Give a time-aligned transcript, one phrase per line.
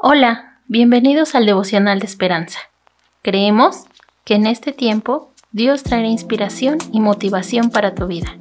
[0.00, 2.60] Hola, bienvenidos al devocional de esperanza.
[3.22, 3.82] Creemos
[4.24, 8.38] que en este tiempo Dios traerá inspiración y motivación para tu vida.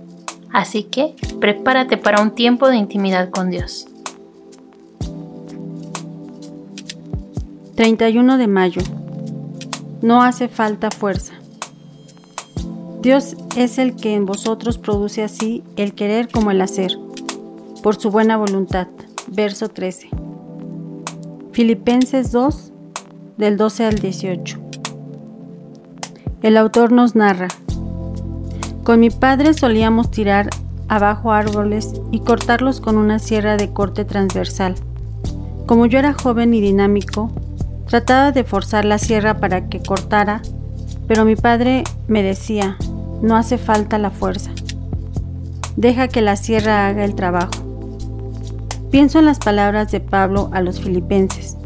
[0.53, 3.87] Así que prepárate para un tiempo de intimidad con Dios.
[7.75, 8.83] 31 de mayo.
[10.03, 11.33] No hace falta fuerza.
[13.01, 16.99] Dios es el que en vosotros produce así el querer como el hacer,
[17.81, 18.89] por su buena voluntad.
[19.25, 20.16] Verso 13.
[21.57, 22.71] Filipenses 2,
[23.39, 24.59] del 12 al 18.
[26.43, 27.47] El autor nos narra,
[28.83, 30.51] con mi padre solíamos tirar
[30.87, 34.75] abajo árboles y cortarlos con una sierra de corte transversal.
[35.65, 37.31] Como yo era joven y dinámico,
[37.87, 40.43] trataba de forzar la sierra para que cortara,
[41.07, 42.77] pero mi padre me decía,
[43.23, 44.51] no hace falta la fuerza.
[45.75, 47.76] Deja que la sierra haga el trabajo.
[48.91, 51.57] Pienso en las palabras de Pablo a los filipenses.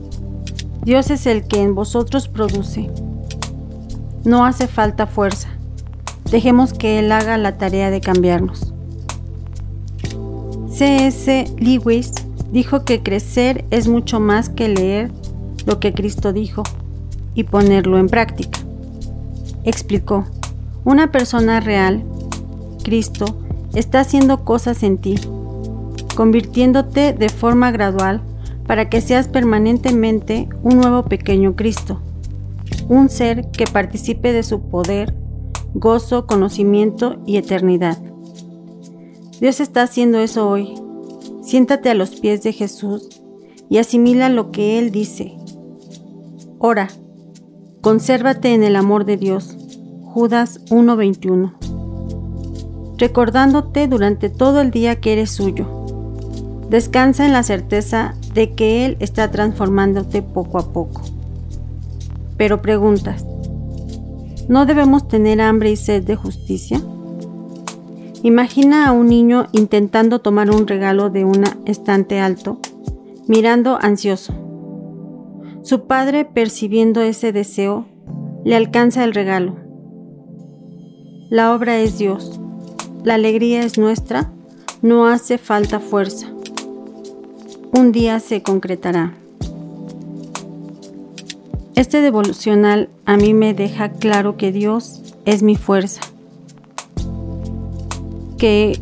[0.84, 2.90] Dios es el que en vosotros produce.
[4.26, 5.50] No hace falta fuerza.
[6.32, 8.74] Dejemos que Él haga la tarea de cambiarnos.
[10.72, 11.46] C.S.
[11.60, 12.12] Lewis
[12.52, 15.12] dijo que crecer es mucho más que leer
[15.68, 16.64] lo que Cristo dijo
[17.36, 18.60] y ponerlo en práctica.
[19.64, 20.26] Explicó,
[20.84, 22.04] una persona real,
[22.84, 23.26] Cristo,
[23.76, 25.20] está haciendo cosas en ti
[26.16, 28.22] convirtiéndote de forma gradual
[28.68, 32.00] para que seas permanentemente un nuevo pequeño Cristo,
[32.88, 35.14] un ser que participe de su poder,
[35.74, 37.98] gozo, conocimiento y eternidad.
[39.40, 40.76] Dios está haciendo eso hoy.
[41.42, 43.10] Siéntate a los pies de Jesús
[43.70, 45.36] y asimila lo que Él dice.
[46.60, 46.90] Ora,
[47.82, 49.58] consérvate en el amor de Dios.
[50.04, 51.54] Judas 1:21.
[52.98, 55.82] Recordándote durante todo el día que eres suyo
[56.72, 61.02] Descansa en la certeza de que Él está transformándote poco a poco.
[62.38, 63.26] Pero preguntas,
[64.48, 66.82] ¿no debemos tener hambre y sed de justicia?
[68.24, 72.60] Imagina a un niño intentando tomar un regalo de un estante alto,
[73.28, 74.34] mirando ansioso.
[75.64, 77.86] Su padre, percibiendo ese deseo,
[78.46, 79.58] le alcanza el regalo.
[81.30, 82.40] La obra es Dios,
[83.04, 84.32] la alegría es nuestra,
[84.82, 86.32] no hace falta fuerza
[87.74, 89.14] un día se concretará.
[91.76, 96.02] Este devolucional a mí me deja claro que Dios es mi fuerza,
[98.38, 98.78] que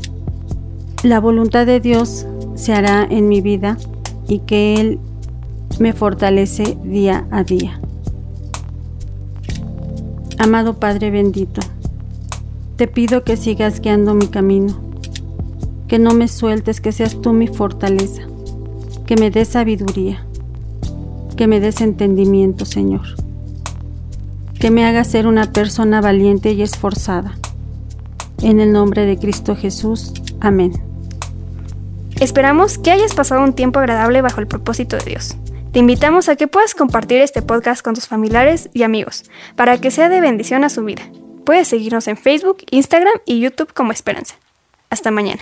[1.04, 3.78] la voluntad de Dios se hará en mi vida
[4.28, 5.00] y que Él
[5.80, 7.80] me fortalece día a día.
[10.40, 11.62] Amado Padre bendito,
[12.76, 14.74] te pido que sigas guiando mi camino,
[15.88, 18.29] que no me sueltes, que seas tú mi fortaleza
[19.10, 20.24] que me des sabiduría,
[21.36, 23.08] que me des entendimiento, Señor,
[24.60, 27.36] que me haga ser una persona valiente y esforzada.
[28.44, 30.14] En el nombre de Cristo Jesús.
[30.42, 30.74] Amén.
[32.20, 35.36] Esperamos que hayas pasado un tiempo agradable bajo el propósito de Dios.
[35.74, 39.24] Te invitamos a que puedas compartir este podcast con tus familiares y amigos
[39.56, 41.02] para que sea de bendición a su vida.
[41.46, 44.36] Puedes seguirnos en Facebook, Instagram y YouTube como Esperanza.
[44.92, 45.42] Hasta mañana.